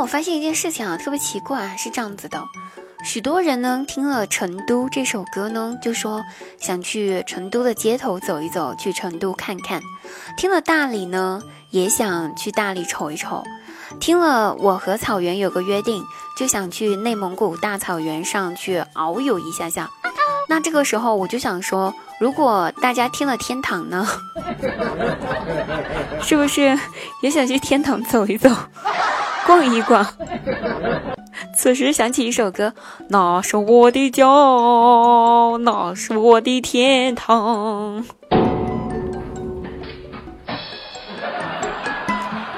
[0.00, 2.42] 我发现一件事情啊，特别奇怪，是这样子的。
[3.04, 6.22] 许多人呢听了《成都》这首歌呢，就说
[6.58, 9.80] 想去成都的街头走一走，去成都看看；
[10.38, 13.42] 听了大理呢，也想去大理瞅一瞅；
[14.00, 16.02] 听了我和草原有个约定，
[16.36, 19.90] 就想去内蒙古大草原上去遨游一下下。
[20.48, 24.06] 那这个时候我就想说，如果大家听了天堂呢，
[26.22, 26.78] 是不是
[27.22, 28.50] 也想去天堂走一走，
[29.46, 30.06] 逛一逛？
[31.56, 32.72] 此时想起一首歌，
[33.08, 34.24] 那是我的家，
[35.60, 38.04] 那是我的天堂。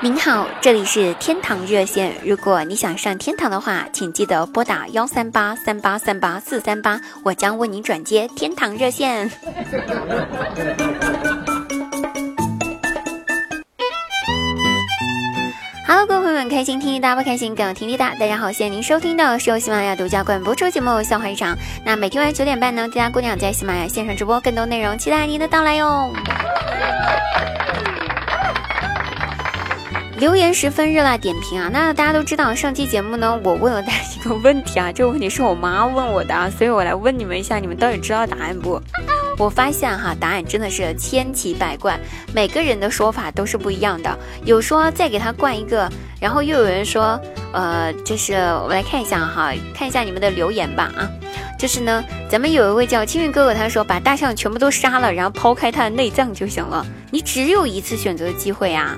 [0.00, 2.12] 您好，这里是天堂热线。
[2.22, 9.30] 如果你想上天堂的话，请记得拨打幺三八三八三八四三八，我将为您转接天堂热线。
[15.96, 18.16] Hello，各位朋友们，开心听滴答不开心更听滴答。
[18.16, 21.54] 大家好，现在您收听的是由喜马拉雅独家冠播出节目《笑话日常》。
[21.84, 26.12] 那每天晚上九点半呢，滴答姑娘在喜马拉雅线上直播更多内容，期待您的到来哟。
[30.18, 31.70] 留言十分热辣点评啊！
[31.72, 38.82] 那大家都知道，上期节目呢，我问了大家一个问题啊，这个问题是我妈问我的啊，所以我来问你们一下，你们到底知道答案不？
[39.44, 42.00] 我发现哈，答案真的是千奇百怪，
[42.34, 44.18] 每个人的说法都是不一样的。
[44.46, 45.86] 有说再给他灌一个，
[46.18, 47.20] 然后又有人说，
[47.52, 51.04] 呃，就是我们来看一下哈，看一下你们的留言吧啊。
[51.58, 56.84] 就是呢，咱们有一位叫青云哥哥，他说把大象全部都杀了，然后抛开它的内脏就行了。
[57.10, 58.96] 你只有一次选择的机会啊！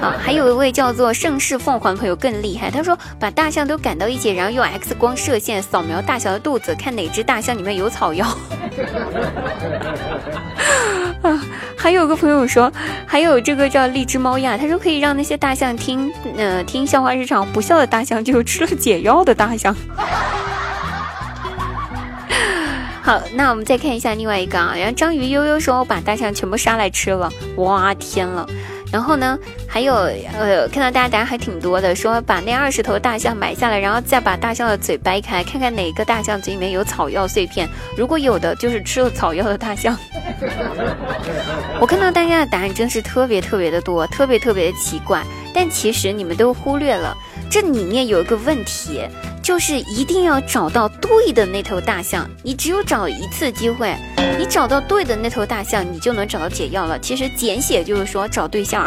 [0.00, 8.26] 好， 还有一位叫做盛世凤凰的朋友更厉害，他说把大象都赶到一起，然后用 X 光射线扫描大象的肚子，看哪只大象里面有草药。
[11.22, 11.42] 啊，
[11.76, 12.72] 还有个朋友说，
[13.04, 19.74] 还有这个叫荔枝猫呀，他说可以让那些大象听，呃，听笑话日常，不笑的大象就吃了解药的大象。
[23.08, 28.46] 好，那我们再看一下另外一个啊，然后章鱼悠悠说我把大象全部杀来吃了，哇天了！
[28.92, 29.94] 然后呢，还有
[30.38, 37.66] 呃，看到大家答案还挺多的，说把那二十头大象买下来，然后再把大象的嘴掰开，看看哪个大象嘴里面有草药碎片，
[37.96, 39.96] 如果有的，就是吃了草药的大象。
[41.80, 45.24] 我看到大家的答案真是特别特别的多，特别特别的奇怪，
[45.54, 47.16] 但其实你们都忽略了
[47.50, 49.02] 这里面有一个问题。
[49.40, 53.96] 就是一定要找到对的那头大象，你只有找一次机会，
[54.38, 56.98] 你找到对的那头大象，你就能找到解药了。
[56.98, 58.86] 其实简写就是说找对象，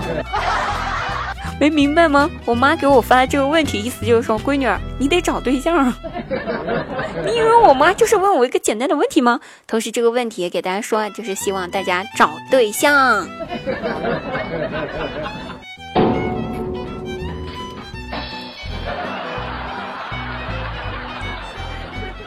[1.60, 2.30] 没明白吗？
[2.46, 5.92] 我妈给我发这个问题，意思就是说，闺女儿，你得找对象。
[7.26, 9.40] 你以为我妈就是问我一个简单的问题吗？
[9.66, 13.28] 同时这个问题也给大家说，就是希望大家找对象。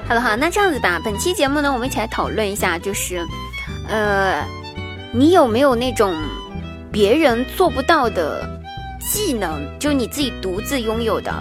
[0.09, 3.23] 好了哈，那这样子吧，本期节目呢，我们一起来讨论一下，就是，
[3.87, 4.43] 呃，
[5.11, 6.15] 你有没有那种
[6.91, 8.43] 别人做不到的
[8.99, 11.31] 技能，就你自己独自拥有的？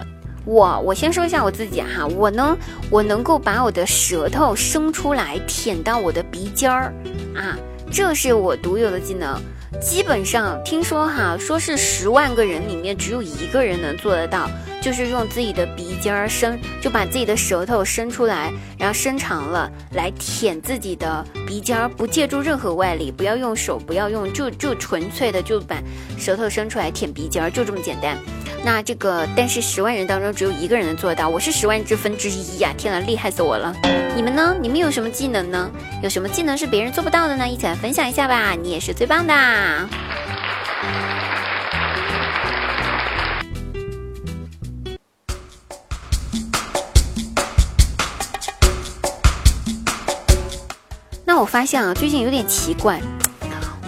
[0.44, 2.54] 我我先说一下我自己哈，我呢，
[2.90, 6.92] 我能够把我的舌头伸出来舔到我的鼻尖儿
[7.34, 7.56] 啊，
[7.90, 9.40] 这是我独有的技能。
[9.80, 14.48] 基本上听说哈，说是十万个人里面只有一个人能做得到。
[14.80, 25.82] 就是用自己的鼻尖儿伸，就把自己的舌头伸出来，然后伸长了来舔自己的鼻尖儿，不借助任何外力，不要用手，不要用，就就纯粹的就把
[26.16, 28.16] 舌头伸出来舔鼻尖儿，就这么简单。
[28.64, 32.72] 那这个，但是十万人当中只有一个人能做到，我是十万之分之一呀！
[32.76, 33.74] 天呐，厉害死我了！
[34.14, 34.54] 你们呢？
[34.60, 35.70] 你们有什么技能呢？
[36.02, 37.48] 有什么技能是别人做不到的呢？
[37.48, 38.52] 一起来分享一下吧！
[38.52, 39.34] 你也是最棒的。
[51.24, 53.00] 那我发现啊，最近有点奇怪。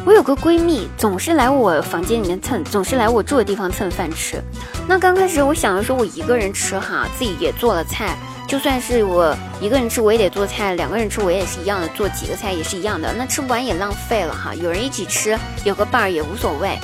[0.06, 4.42] 我有个闺蜜，总是来我房间里面蹭，总是来我住的地方蹭饭吃。
[4.90, 8.16] 那刚开始我想的说，我一个人吃哈，自己也做了菜，
[8.48, 13.14] 就算是我一个人吃，我也得做菜；两个人吃，我也是一样的，做几个菜也是一样的。
[13.16, 14.52] 那吃不完也浪费了哈。
[14.52, 16.76] 有人一起吃，有个伴儿也无所谓。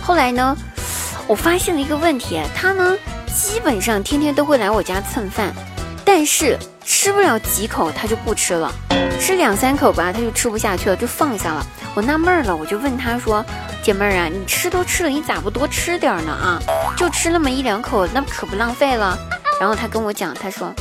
[0.00, 0.56] 后来呢，
[1.26, 2.96] 我发现了一个问题，他呢，
[3.26, 5.54] 基本上天天都会来我家蹭饭，
[6.12, 8.68] 但是吃不了几口，她就不吃了。
[9.20, 11.64] 吃两三口吧，他就吃不下去了，就放下了。
[11.94, 13.44] 我纳闷了，我就问他说
[13.80, 16.32] ：“姐妹儿啊，你吃都吃了，你咋不多吃点呢？
[16.32, 16.58] 啊，
[16.96, 19.16] 就吃那么一两口，那可不浪费了。”
[19.60, 20.74] 然后他跟我讲，他说：“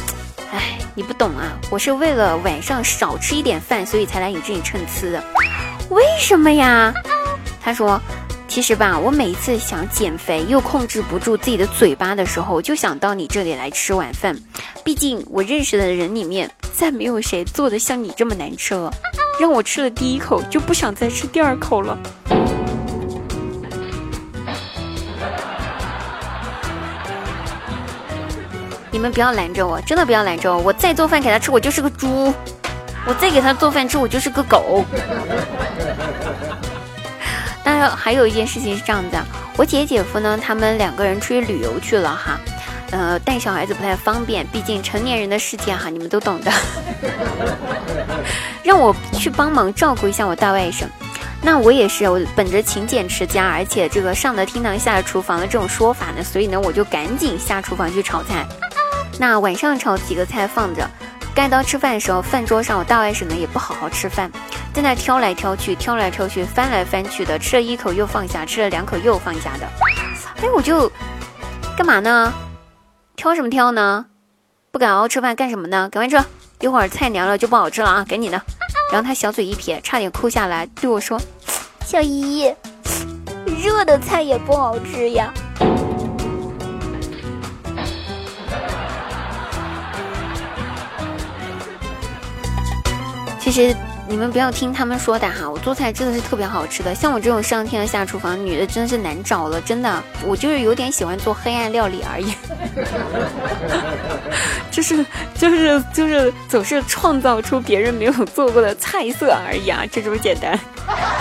[0.52, 5.24] 哎，你不懂啊，我是为了晚上少吃一点饭，所以才来你这里蹭吃的。
[5.92, 6.92] 为什么呀？”
[7.64, 8.02] 他说
[8.50, 14.36] ：“其实吧，我每一次想减肥又控制不住自己的嘴巴的时候，就想到你这里来吃晚饭。
[14.84, 18.92] 毕竟我认识的人里面，再没有谁做的像你这么难吃了。
[19.40, 21.98] 让我吃了第一口就不想再吃第二口了。
[28.92, 30.62] 你们不要拦着我，真的不要拦着我。
[30.64, 32.34] 我再做饭给他吃，我就是个猪；
[33.06, 34.84] 我再给他做饭吃，我就是个狗。
[37.64, 39.24] 当然，还有一件事情是这样的，
[39.58, 42.40] 我姐姐夫呢，他们两个人出去旅游去了哈，
[42.92, 46.52] 呃，带小孩子不太方便，毕竟成年人的世界哈，你们都懂的。
[48.64, 50.86] 让我去帮忙照顾一下我大外甥，
[51.42, 58.46] 那我也是，我本着勤俭持家，而且这个上得厅堂下得厨房的这种说法呢，所以呢，我就赶紧下厨房去炒菜。
[59.18, 60.90] 那晚上炒几个菜放着，
[61.36, 64.32] 该到吃饭的时候，饭桌上我大外甥呢也不好好吃饭。
[64.82, 69.68] 在那挑来挑去，挑来挑去，翻来翻去的，吃了一口又放下，吃了两口又放下的。
[70.38, 70.90] 哎，我就
[71.76, 72.34] 干嘛呢？
[73.18, 74.06] 挑什么挑呢？
[74.72, 75.90] 不敢好好吃饭干什么呢？
[75.92, 76.26] 赶快吃，
[76.62, 78.06] 一会儿菜凉了就不好吃了啊！
[78.08, 78.42] 赶紧的。
[78.90, 81.20] 然后他小嘴一撇，差点哭下来，对我说
[81.86, 82.50] ：“小姨，
[83.62, 85.34] 热的菜也不好吃呀。”
[93.42, 93.76] 其实。
[94.10, 96.96] 你们不要听他们说的哈，我做菜真的是特别好吃的。
[96.96, 100.04] 像我这种上天下厨房女的，真的是难找了，真的。
[100.26, 102.34] 我就是有点喜欢做黑暗料理而已，
[104.72, 110.60] 就是就是就是总是创造出别人没有做过的菜色而已啊，就这么简单。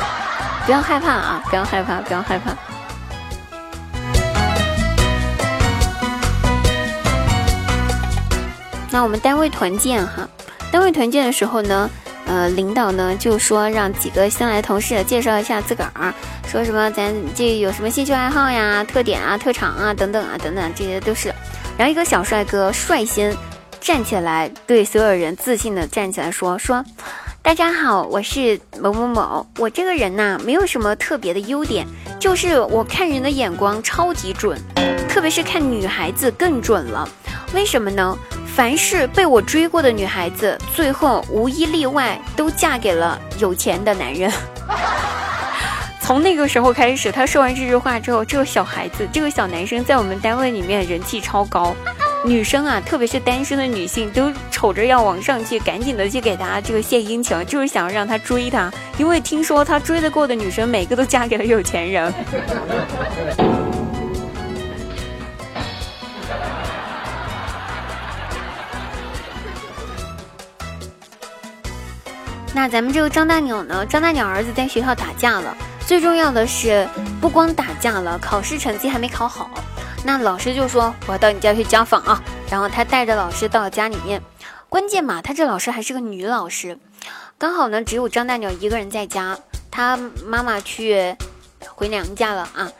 [0.65, 2.57] 不要害怕啊，不要害怕，不要害怕。
[8.91, 10.27] 那我们单位团建哈，
[10.73, 11.91] 单位团建的时候呢。
[12.29, 16.13] 呃，领导呢就说让几个新来的同事介绍一下自个儿，
[16.47, 21.35] 说什么咱这有什么兴趣爱好呀、特点啊、特长啊等等啊等等，这些都是。
[21.79, 23.35] 然后一个小帅哥率先
[23.81, 26.85] 站起来，对所有人自信的站起来说：“说
[27.41, 31.87] 大家好，我是某某某，我这个人呐没有什么特别的优点，
[32.21, 34.61] 就是我看人的眼光超级准，
[35.09, 37.09] 特别是看女孩子更准了。
[37.55, 38.19] 为什么呢？”
[38.59, 44.29] 凡是被我追过的女孩子，最后无一例外都嫁给了有钱的男人。
[46.03, 51.73] 从那个时候开始，他说完这句话之后，这个小孩子，这个小男生在我们单位里面人气超高，
[52.25, 58.69] 女生啊，特别是单身的女性，都瞅着要往上去，赶紧的去给他这个献殷勤，就是想要让他追他，
[58.99, 62.13] 因为听说他追得过的女生，每个都嫁给了有钱人。
[72.55, 73.85] 那咱们这个张大鸟呢？
[73.87, 75.57] 张大鸟儿子在学校打架了。
[75.81, 76.89] 最重要的是，
[77.21, 79.51] 不光打架了，考试成绩还没考好。
[80.05, 84.21] 那老师就说：“我要到你家去家访啊。”然后他带着老师到了家里面。
[84.69, 86.79] 关键嘛，他这老师还是个女老师。
[87.37, 89.39] 刚好呢，只有张大鸟一个人在家，
[89.71, 91.17] 他妈妈去
[91.75, 92.71] 回娘家了啊。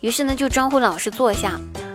[0.00, 1.52] 于是呢，就招呼老师坐下。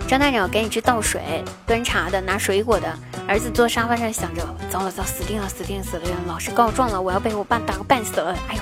[0.08, 2.98] 张大鸟赶紧去倒水、端茶的、拿水果的。
[3.28, 6.04] 儿子坐沙发上想着：糟了糟，死定了死定死了！
[6.28, 8.36] 老师告状了，我要被我爸打个半死了！
[8.50, 8.62] 哎呦，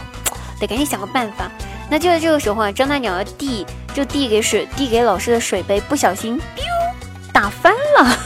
[0.59, 1.49] 得赶紧想个办法。
[1.89, 6.63] 那就在这个时候啊，张大鸟要递就递给水递给老师的水杯，不小心，biu
[7.33, 8.17] 打翻了。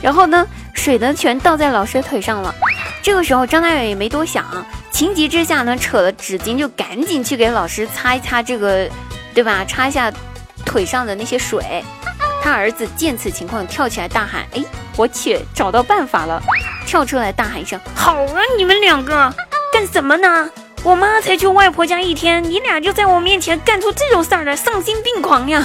[0.00, 2.54] 然后呢，水呢全倒在老师腿上了。
[3.02, 4.46] 这个时候张大鸟也没多想，
[4.92, 8.88] 情急之下呢，扯了纸巾就赶紧去给老师擦一擦这个，
[9.34, 9.64] 对吧？
[9.64, 10.10] 擦一下
[10.64, 11.84] 腿上的那些水。
[12.42, 14.64] 他儿子见此情况，跳起来大喊：“哎，
[14.96, 16.42] 我去，找到办法了！”
[16.84, 19.32] 跳出来大喊一声：“好啊，你们两个
[19.72, 20.50] 干什么呢？
[20.82, 25.64] 我妈才去外婆家一天，你俩就在我面前干出这种事儿来，丧心病狂呀！”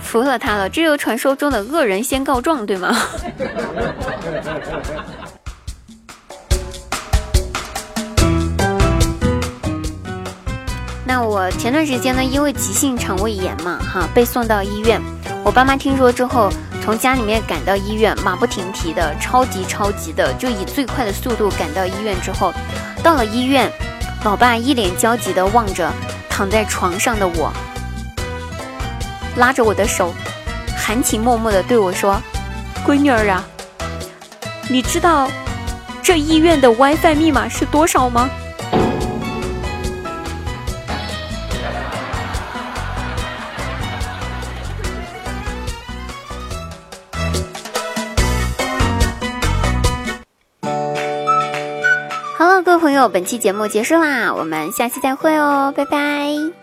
[0.00, 2.96] 服了他了，这就传说中的恶人先告状，对吗？
[11.12, 14.98] 那我前段时间呢，因为急性肠胃炎嘛，哈，被送到医院。
[15.44, 16.50] 我爸妈听说之后，
[16.82, 22.18] 从家里面赶到医院，马不停蹄的，超级超级的，就以最快的速度赶到医院。
[22.22, 22.50] 之后，
[23.02, 23.70] 到了医院，
[24.24, 25.92] 老爸一脸焦急的望着
[26.30, 27.52] 躺在床上的我，
[29.36, 30.14] 拉着我的手，
[30.74, 32.18] 含情脉脉的对我说
[32.88, 33.44] ：“闺女儿啊，
[34.70, 35.28] 你知道
[36.02, 38.30] 这医院的 WiFi 密码是多少吗？”
[52.64, 56.61] 各位朋友，本期节目结束啦，我们下期再会哦，拜拜。